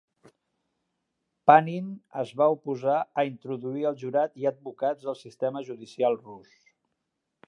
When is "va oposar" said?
2.39-2.95